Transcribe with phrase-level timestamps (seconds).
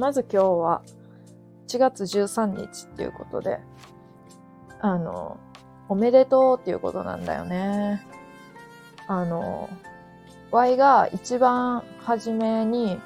[0.00, 0.82] まず今日は
[1.66, 3.58] 1月13日っていうことで、
[4.80, 5.38] あの、
[5.88, 8.02] おめでとうっていうことなんだよね。
[9.08, 9.68] あの、
[10.52, 12.98] Y が一番初めに、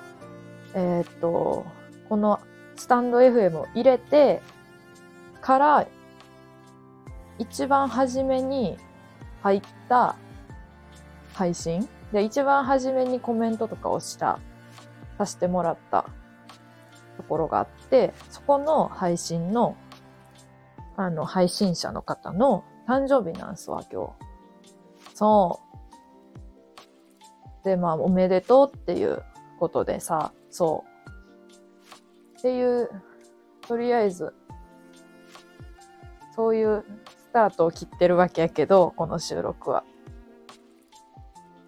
[0.74, 1.64] えー、っと、
[2.08, 2.38] この
[2.76, 4.42] スタンド FM を入れて
[5.40, 5.86] から、
[7.38, 8.78] 一番初めに
[9.44, 10.16] 入った
[11.34, 11.86] 配信？
[12.12, 14.40] で、一番初めにコメントとかをした、
[15.18, 16.06] させてもらった
[17.18, 19.76] ところがあって、そこの配信の、
[20.96, 25.14] あの、配信者の方の誕生日なんすわ、今日。
[25.14, 25.60] そ
[27.62, 27.64] う。
[27.66, 29.22] で、まあ、おめでとうっていう
[29.60, 30.84] ことでさ、そ
[32.36, 32.38] う。
[32.38, 32.88] っていう、
[33.60, 34.34] とりあえず、
[36.34, 36.84] そういう
[37.34, 39.84] タートを切ってるわけやけど、この収録は。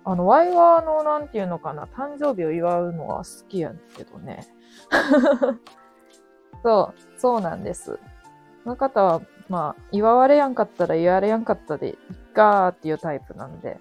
[0.04, 4.46] あの、ワイワーの、なんていうのかな、誕生日を祝うのは好きやけどね。
[6.62, 7.98] そう、そうなんです。
[8.62, 11.96] その方は、まあ、祝われやんかったら言われやんかったでいっ
[12.32, 13.80] かーっていうタイプなんで、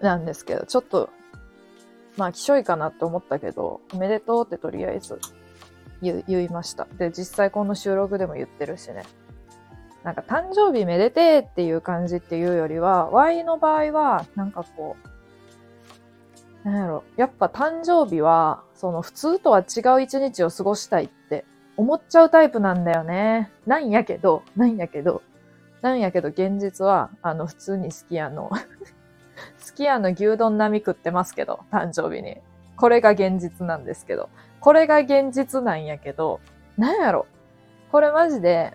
[0.00, 1.10] なんですけど、ちょっと、
[2.16, 5.20] まあ、きしょいかなって思ったけど、おめでとうってとりあえず
[6.00, 6.88] 言いました。
[6.98, 9.04] で、実際この収録でも言ってるしね。
[10.08, 14.96] なんか誕生日めでてっていう感じっていうよりは、Y の場合は、なんかこ
[16.64, 21.44] う、なんやろ、やっぱ誕生日は、その普通とは違う一日を過ごしたいって
[21.76, 23.50] 思っちゃうタイプなんだよね。
[23.66, 25.20] なんやけど、なんやけど、
[25.82, 28.50] なんやけど現実は、あの、普通にすき家の
[29.58, 32.38] すき家の牛丼並み食ってますけど、誕生日に。
[32.76, 34.30] これが現実なんですけど。
[34.60, 36.40] これが現実なんやけど、
[36.78, 37.26] なんやろ。
[37.92, 38.72] これマジで、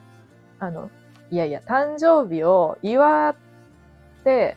[0.59, 0.89] あの、
[1.33, 3.35] いやいや、誕生日を祝っ
[4.23, 4.55] て、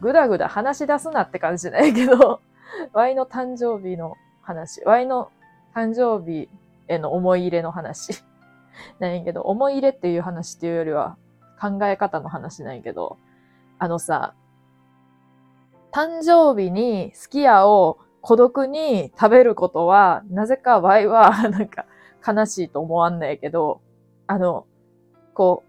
[0.00, 2.40] ぐだぐだ話し出すなって感じじゃないけど、
[2.94, 5.30] Y の誕生日の話、Y の
[5.74, 6.48] 誕生日
[6.88, 8.24] への思い入れの話。
[8.98, 11.18] なんやけど、思い入れっていう話っていうよりは
[11.60, 13.18] 考え方の話なんやけど、
[13.78, 14.32] あのさ、
[15.92, 21.84] 誕生日にすき家を孤独に食べることは、なぜか Y はなんか
[22.26, 23.82] 悲しいと思わんないけど、
[24.26, 24.66] あの、
[25.34, 25.65] こう、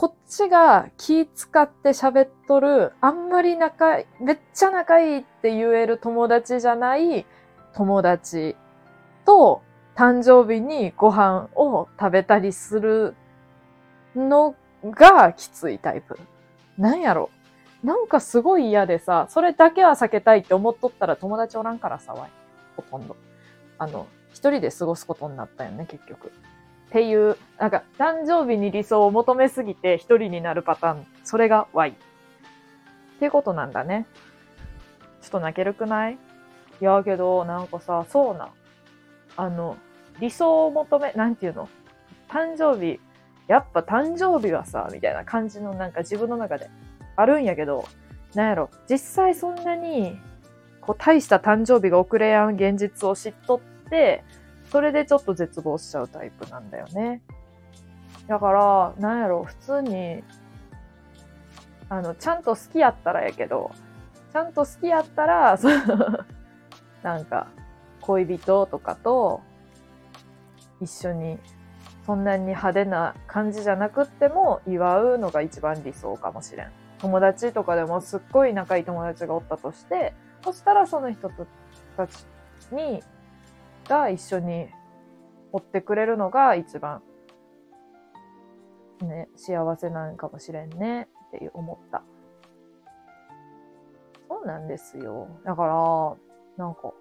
[0.00, 7.26] こっちが気使って喋っとる、あんまり仲い、めっちゃ仲いいって言える友達じゃない
[7.74, 8.54] 友達
[9.26, 9.60] と
[9.96, 13.16] 誕生日にご飯を食べたりする
[14.14, 14.54] の
[14.84, 16.16] がきついタイプ。
[16.76, 17.30] なんやろ
[17.82, 22.30] なんかすごい嫌でさ、それだけは避けたいって思っとったら友達おらんからさ、わい。
[22.76, 23.16] ほとんど。
[23.78, 26.30] あの、一人で過ごすことになったよね、結局。
[26.88, 31.06] っていう、なんか、誕生日に理想を求めすぎて一人になるパターン。
[31.22, 31.90] それが Y。
[31.90, 31.94] っ
[33.18, 34.06] ていうことなんだね。
[35.20, 36.18] ちょっと泣けるくない？
[36.80, 38.48] いやけど、なんかさ、そうな。
[39.36, 39.76] あの、
[40.20, 41.68] 理想を求め、なんていうの？
[42.28, 43.00] 誕生日、
[43.48, 46.70] やっぱ誕生日はさ、みたいな感じのなんか自分の中で
[47.16, 47.84] あるんやけど、
[48.34, 50.18] なんやろ、実際そんなに、
[50.80, 53.60] こう、大した誕生日が遅れやん現実を知っとっ
[53.90, 54.24] て、
[54.70, 57.22] それでちょっと絶望しちゃうタイプなんだよね。
[58.26, 60.22] だから、なんやろ、普通に、
[61.88, 63.70] あの、ちゃんと好きやったらやけど、
[64.32, 65.74] ちゃんと好きやったら、その、
[67.02, 67.46] なんか、
[68.02, 69.40] 恋人とかと
[70.80, 71.38] 一緒に、
[72.04, 76.72] そんなに派手な感じじゃなくっても祝うのが一番理想かもしれん。
[76.98, 80.14] 友達とかでもすっごい仲いい友達がおったとして、
[80.44, 81.30] そしたらその人
[81.96, 82.26] たち
[82.72, 83.02] に
[83.88, 84.68] が一緒に
[85.52, 87.02] 追ってくれるのが一番
[89.04, 92.02] ね、幸せなんかもしれんねって思った。
[94.28, 95.28] そうなんですよ。
[95.44, 96.92] だから、なんか、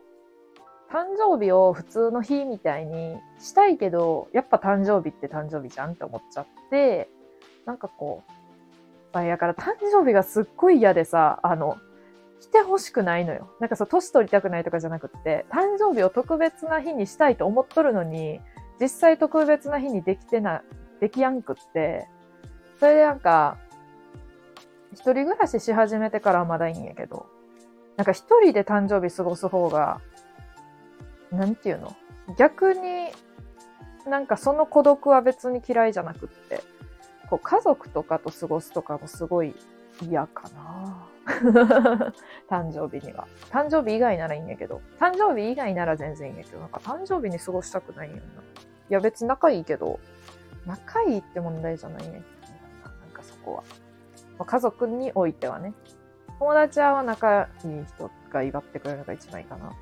[0.90, 7.10] 誕生日を普通の日みたいにしたいけど、やっぱ誕生日って誕生日じゃんって思っちゃって、
[7.66, 11.78] なんかこう、あ、やから誕生日がすっごい嫌でさ、あの、
[12.40, 13.50] 来てほしくないのよ。
[13.60, 18.40] なんかさ、年取りたくないとかじゃなくって、誕生日を特別な日にしたいと思っとるのに、
[18.80, 20.62] 実際特別な日にできてな、
[21.00, 22.08] できやんくって、
[22.80, 23.58] それでなんか、
[24.94, 27.28] 一人暮らしし始めてからはまだいいんやけど、
[27.98, 30.02] なんか一人で誕生日過ごす方が、
[31.32, 31.96] なんていうの？
[32.38, 33.10] 逆に、
[34.06, 36.62] なんかその孤独は別に嫌いじゃなくって、
[37.30, 39.56] こう家族とかと過ごすとかもすごい
[40.02, 41.08] 嫌かな。
[42.50, 43.28] 誕生日には。
[43.50, 48.24] 誕生日以外ならいいんやけど、誕生日以外なら全然いいんやけど、なんか誕生日に過ごしたくないんやな。
[48.24, 48.24] い
[48.90, 50.00] や別に仲いいけど、
[50.66, 52.24] 仲いいって問題じゃないんやけど、
[53.02, 53.64] なんかそこは。
[54.40, 55.74] まあ、家族においてはね。
[56.40, 59.74] 友達は仲いい人が祝ってくれるのが一番いいかな。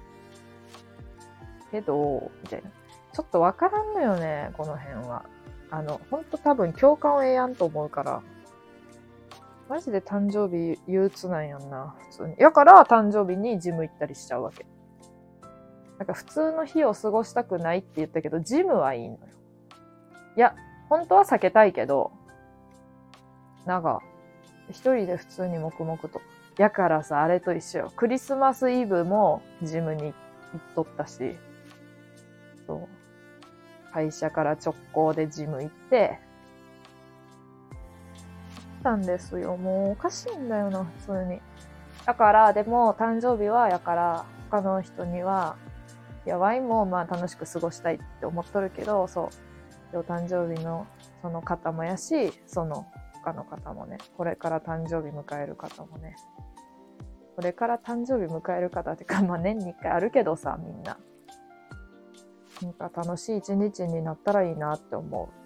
[1.71, 2.69] けど、みたいな。
[3.13, 5.25] ちょっとわからんのよね、この辺は。
[5.69, 8.21] あの、ほんと多分共感を得やんと思うから。
[9.67, 12.35] マジで誕生日憂鬱なんやんな、普通に。
[12.37, 14.65] やから誕生日にジム行ったりしちゃうわけ。
[15.97, 19.19] なんか普通の日を過ごしたくないって言ったけど、ジムはいいのよ。
[20.37, 20.55] いや、
[20.89, 22.11] 本当は避けたいけど、
[23.65, 24.01] なんか、
[24.69, 26.21] 一人で普通に黙々と。
[26.57, 27.91] やからさ、あれと一緒よ。
[27.95, 30.13] クリスマスイブもジムに行っ
[30.75, 31.35] とったし、
[32.67, 32.87] そう。
[33.91, 36.19] 会社から直行でジム行って、
[38.85, 39.57] たんですよ。
[39.57, 41.41] もうおかしいんだよな、普通に。
[42.05, 45.55] だから、でも誕生日は、やから、他の人には、
[46.25, 49.29] や、ワインもまあ楽しく過ごしたいって思っとるけど、そ
[49.93, 49.97] う。
[49.97, 50.87] お誕生日の
[51.21, 52.85] その方もやし、その
[53.23, 56.15] 他の方もね、これから誕生日迎える方もね、
[57.35, 60.97] これから誕生日迎える方ってか、 まあ年に一回あるけどさ、みんな。
[62.61, 65.44] なんか楽しい一日になったらいいなって思う。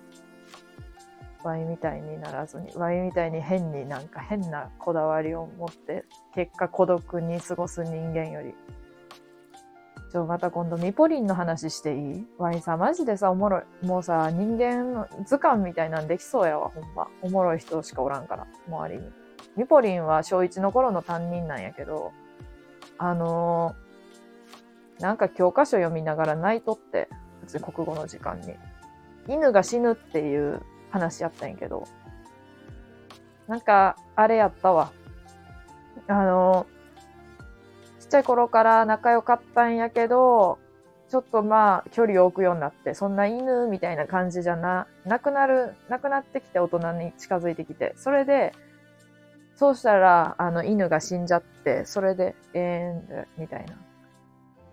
[1.43, 6.05] ワイみたいにならずに、ワイみたいに変になんか変なこだわりを持って、
[6.35, 8.53] 結果孤独に過ごす人間より。
[10.11, 12.27] ちょ、また今度ミポリンの話していい？
[12.37, 13.85] ワイさ、マジでさ、おもろい。
[13.85, 17.07] もうさ、人間の図鑑みたいなんできそうやわ、ほんま。
[17.21, 19.11] おもろい人しかおらんから、周りに。
[19.55, 22.11] ミポリンは小1の頃の担任なんやけど、
[22.97, 27.07] あのー、なんか教科書読みながら泣いとって、
[27.41, 28.55] 普通国語の時間に。
[29.27, 31.85] 犬が死ぬっていう話やったんやけど、
[33.47, 34.91] なんか、あれやったわ。
[36.07, 36.67] あの、
[37.99, 40.59] ちっちゃい頃から仲良かったんやけど、
[41.09, 48.53] ちょっとまあ、距離を置くようになって、そんな犬みたいな感じじゃな、なくなる、なくなってきて大人に近づいてきて、それで、
[49.55, 53.75] そうしたら、あの、犬が死んじゃって、それで、えーん、みたいな。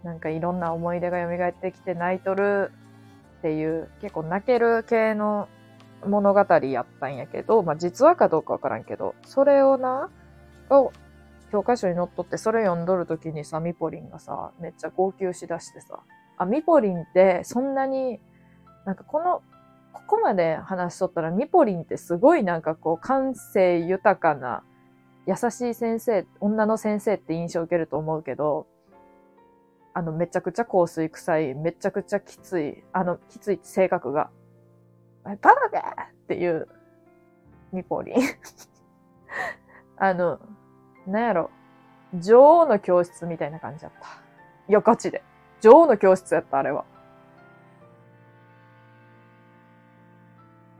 [0.04, 2.70] なんかいろんな思い出が蘇ってきて泣いとる
[3.38, 5.48] っていう、結構泣ける系の
[6.06, 10.10] 物語やったんやけど、まあ実話かどうかわからんけど、それをな、
[10.70, 10.92] を
[11.52, 16.00] 教科書に載っとって、それ読んどる時にさ、ミポリンがさ、めっちゃ号泣しだしてさ、
[16.38, 18.20] あ、ミポリンってそんなに、
[18.84, 19.42] なんかこの、
[19.92, 24.62] ここまで話しとったら、ミポリンってすごいなんかこう、感性豊かな、
[25.26, 28.66] 優しい先生、女の先生って印象を受けると思うけど、
[29.94, 34.30] あの、めちゃくちゃ香水臭い、めちゃくちゃきつい、あの、きつい性格が、
[35.34, 36.68] バカでっていう、
[37.72, 38.14] ミポリン。
[39.98, 40.38] あの、
[41.06, 41.50] なんやろ、
[42.14, 44.06] 女王の教室みたいな感じだった。
[44.68, 45.22] いや、ガチで。
[45.60, 46.84] 女王の教室やった、あれは。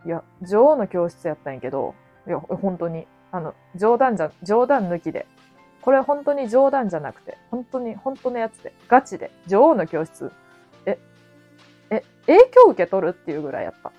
[0.04, 1.94] いや、女王の教室やったんやけど、
[2.26, 3.06] いや、本当に。
[3.32, 5.26] あの、冗談じゃ、冗談抜きで。
[5.82, 10.32] これ本当に冗談じゃなくて、本当に、本当のやつで、ガチで、女王の教室。
[10.84, 10.98] え、
[11.90, 13.92] え、影響受け取るっていうぐらいやった。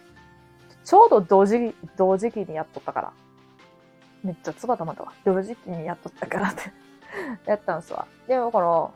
[0.87, 3.13] ちょうど同時、同時期にやっとったから。
[4.23, 5.11] めっちゃつばたまたわ。
[5.25, 6.71] 同時期にやっとったからって
[7.45, 8.07] やったんすわ。
[8.25, 8.89] で、だから、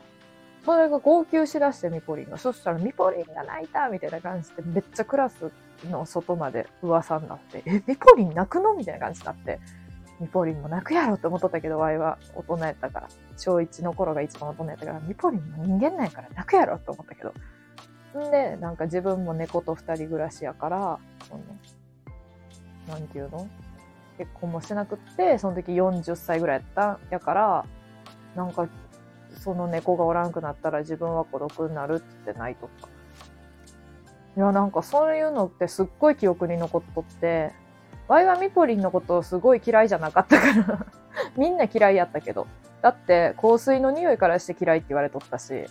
[0.64, 2.38] それが号泣しだしてミポリンが。
[2.38, 5.52] そしたらミポリンが泣いたみたいな感じで、めっちゃクラス
[5.84, 9.60] の外まで噂になって、え、ミポリン泣くのみたいな感じになって。
[10.18, 13.08] ミポリンも泣くやろって思っとったけど、ワイは大人やったから。
[13.36, 17.34] 小1の頃が一番大人やったから、ミポリンも人間なんやから泣くやろって思ったけど。
[18.18, 21.42] んで、なんか自分も猫と二人暮らしやから、その、
[22.88, 23.48] なんていうの？
[24.18, 27.64] 結婚もしてなくって、その時40歳ぐらいやったやから、
[28.36, 28.68] なんか、
[29.38, 32.88] その猫がおらんくなったら自分は孤独になるって言って泣いとった。
[34.36, 37.52] いや、なんかそういうのってすっごい記憶に残っとって、
[38.08, 40.86] ワイはミポリンのことすごい嫌いじゃなかったから
[41.36, 42.46] みんな嫌いやったけど。
[42.82, 45.66] だって、香水の匂いからして嫌いって言われとったし、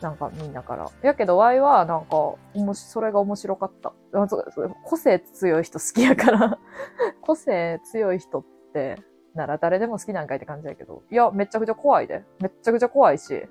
[0.00, 0.90] なんかみんなから。
[1.02, 3.92] やけど、ワイはなんか、おもし、それが面白かった。
[4.84, 6.58] 個性強い人好きやから
[7.20, 8.96] 個性強い人って、
[9.34, 11.02] なら誰でも好きなんかいって感じやけど。
[11.10, 12.24] いや、めちゃくちゃ怖いで。
[12.40, 13.46] めちゃくちゃ怖いし。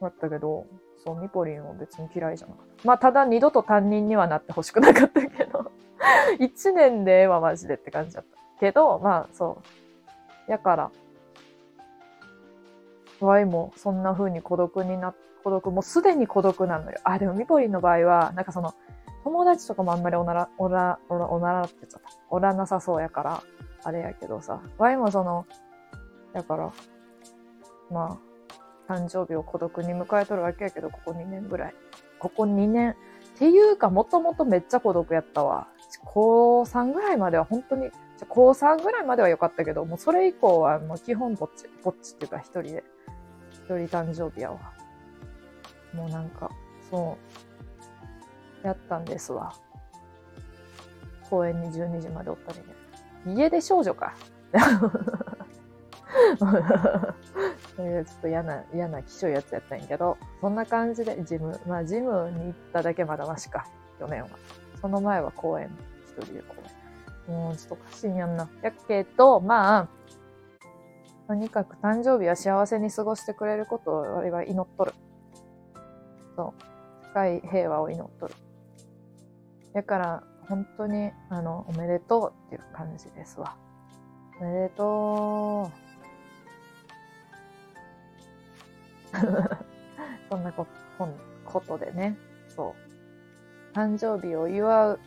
[0.00, 0.66] だったけど、
[1.04, 2.86] そう、ミポリンは別に嫌いじゃなかった。
[2.86, 5.70] まあ、ただ二度と担任にはなってほしくなかったけど
[6.38, 8.38] 一年でええわ、マジでって感じだった。
[8.60, 9.62] けど、まあ、そ
[10.48, 10.50] う。
[10.50, 10.90] やから、
[13.24, 16.98] ワイもそんな風に孤独にな、孤独、もうすでに孤独なのよ。
[17.04, 18.74] あ、でもミポリンの場合は、なんかその、
[19.24, 22.10] 友達とかもあんまりおなら、おら、おら、おならって言っちゃった。
[22.30, 23.42] おらなさそうやから、
[23.82, 24.60] あれやけどさ。
[24.78, 25.46] ワイもその、
[26.34, 26.72] やから、
[27.90, 28.18] ま
[28.88, 31.74] あ、誕生日を孤独に迎えとるわけやけど、ここ2年ぐらい。
[32.18, 32.96] ここ2年。
[33.34, 35.68] っていうか、もともとめっちゃ孤独やったわ。
[36.04, 37.90] 高3ぐらいまでは本当に、
[38.28, 42.84] 高3ぐらいまでは良かったけど、もうそれ以降はもう基本ぼっち、ぼっちっていうか一人で、
[43.64, 44.58] 一人誕生日やわ。
[45.94, 46.50] もうなんか、
[46.90, 47.16] そ
[48.62, 49.54] う、やったんですわ。
[51.30, 52.64] 公園に12時までおったりね。
[53.34, 54.14] 家出少女か。
[57.76, 63.66] そういうちょっと嫌な、嫌な気象やつやったんやけど、そんな感じでジム、まあジムに行っただけまだましか、
[63.98, 64.28] 去年は。
[64.80, 65.70] その前は公園、
[66.06, 66.56] 一人で公
[67.28, 67.34] 園。
[67.34, 68.48] もうちょっと過信やんな。
[68.62, 69.88] やっけど、まあ、
[71.26, 74.92] とにかく誕生日は幸せに過ごしてくれることを俺は祈っとる。
[76.36, 77.08] そう。
[77.10, 78.34] 深い平和を祈っとる。
[79.72, 83.56] だから、本当に、あの、おめでとうっていう感じですわ。
[84.40, 85.84] おめでとう。
[90.28, 90.66] そんなこ
[91.44, 92.74] ことでね、そ
[93.74, 93.76] う。
[93.76, 95.00] 誕生日を祝う、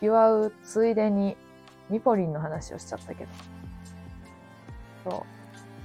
[0.00, 1.36] 祝うついでに、
[1.90, 3.30] ミポリンの話をしちゃったけど。
[5.04, 5.33] そう。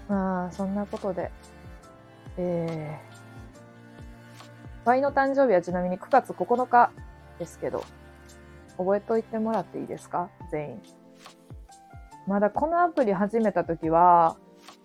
[0.09, 1.31] まあ、そんなことで、
[2.37, 6.91] えー、ワイの誕生日はちなみに9月9日
[7.37, 7.83] ですけど、
[8.77, 10.29] 覚えといてもらっていいですか？
[10.51, 10.81] 全員。
[12.27, 14.35] まだこのアプリ始めた時は、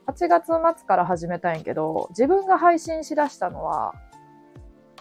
[0.06, 0.46] 8月
[0.78, 3.94] 末から始めたんやけど、自分が配信しだしたのは、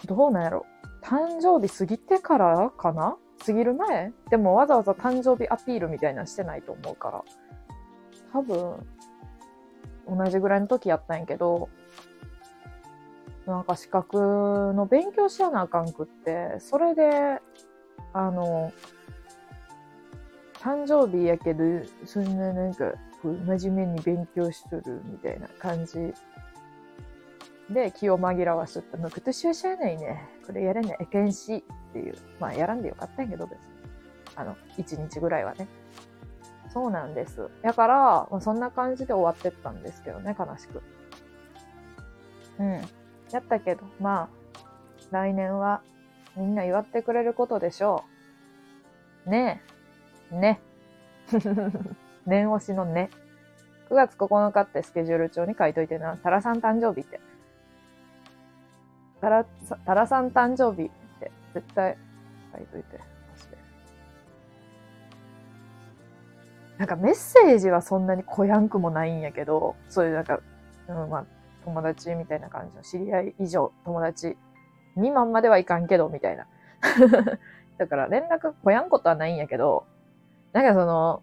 [0.06, 0.64] どうなんやろ？
[1.02, 3.16] 誕生日過ぎてからかな？
[3.44, 4.12] 過ぎる前？
[4.30, 7.22] でもわざわざ誕生日アピールみたいなのしてないと思うから。
[8.32, 8.86] 多分、
[10.08, 11.68] 同じぐらいの時やったんやけど、
[13.46, 17.40] なんか資格の勉強しやなあかんくって、それで、
[18.12, 18.72] あの、
[20.54, 21.64] 誕生日やけど、
[22.06, 22.92] そんななんか、
[23.22, 26.12] 真面目に勉強しとるみたいな感じ
[27.70, 28.96] で気を紛らわしとった。
[28.98, 30.28] もう今年はしゃあないね。
[30.46, 30.96] これやれない。
[31.00, 32.14] えけんしっていう。
[32.38, 33.66] まあやらんでよかったんやけど別に。
[34.36, 35.66] あの、1日ぐらいはね。
[36.74, 37.48] そうなんです。
[37.62, 37.94] だから、
[38.30, 40.82] まあ、そんな感じで終わってったんですけどね、悲しく。
[42.58, 42.72] うん。
[43.30, 44.28] やったけど、まあ、
[45.12, 45.82] 来年は
[46.36, 48.04] みんな祝ってくれることでしょ
[49.26, 49.30] う。
[49.30, 49.62] ね
[50.32, 50.36] え。
[50.36, 50.60] ね。
[52.26, 53.08] 念押しのね。
[53.88, 56.16] 9月9日ってスケジュール帳に書いといてな。
[56.16, 57.20] タラさん誕生日って。
[59.20, 59.44] タラ、
[59.86, 61.96] タラさん誕生日って絶対
[62.52, 63.13] 書いといて。
[66.84, 70.40] なんかメッセージはそんなにこやんくもないんやけど、そういうなんか、
[70.86, 71.26] うん、まあ、
[71.64, 74.36] 友達みたいな感じの知り合い以上、友達
[74.92, 76.46] 未満まではいかんけど、みたいな。
[77.78, 79.86] だから連絡こやんことはないんやけど、
[80.52, 81.22] なんかその、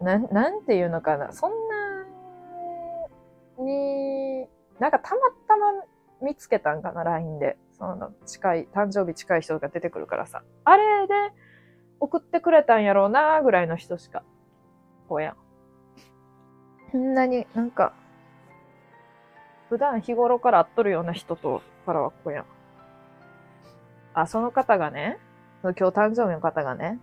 [0.00, 2.06] ななんていうのかな、そんな
[3.58, 5.84] に、なんかたまたま
[6.22, 7.58] 見つけたんかな、LINE で。
[7.72, 10.42] その近い、誕生日近い人が出てくるからさ。
[10.64, 11.12] あれで
[12.00, 14.22] 送ってくれたんやろうな、ぐらいの人しか。
[15.08, 15.36] こうやん。
[16.92, 17.92] そんなになんか、
[19.68, 22.44] 普段日頃から会っとるような人とからはこうやん。
[24.14, 25.18] あ、その方がね、
[25.62, 26.98] 今日誕生日の方がね、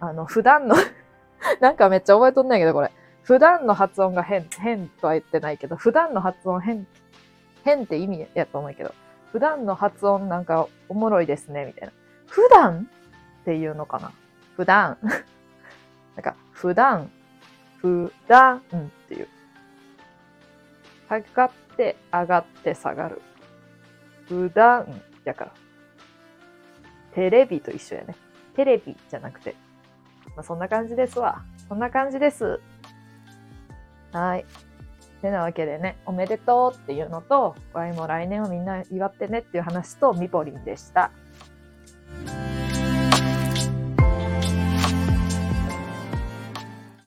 [0.00, 0.76] あの、普段の
[1.60, 2.90] なんかめっちゃ覚えとんないけど、これ。
[3.22, 6.86] 普段の発音が変、変とは言ってないけど、普段の発音変、
[7.64, 8.94] 変って意味やと思うけど、
[9.30, 11.92] 普段の発音なんかおもろいですね、みたいな。
[12.26, 12.88] 普段
[13.42, 14.12] っていうのかな
[14.56, 14.98] 普段。
[16.16, 17.10] なんか、普段、
[17.78, 18.60] 普段っ
[19.08, 19.28] ていう。
[21.08, 23.22] 下がって、上がって下がる。
[24.28, 24.86] 普段
[25.24, 25.52] やから。
[27.14, 28.14] テレビと一緒やね。
[28.54, 29.54] テレビじゃなくて、
[30.36, 31.42] まあ、そんな感じですわ。
[31.68, 32.60] そんな感じです。
[34.12, 34.44] はい。
[35.20, 41.10] てなわけでね、おめでとうっていうのと、ワイも来年はみんな祝ってねっていう話と、ミポリンでした。